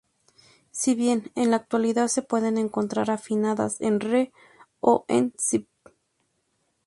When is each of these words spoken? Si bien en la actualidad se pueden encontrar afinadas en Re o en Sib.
Si 0.71 0.95
bien 0.95 1.31
en 1.35 1.51
la 1.51 1.57
actualidad 1.57 2.07
se 2.07 2.23
pueden 2.23 2.57
encontrar 2.57 3.11
afinadas 3.11 3.79
en 3.81 3.99
Re 3.99 4.33
o 4.79 5.05
en 5.07 5.31
Sib. 5.37 5.67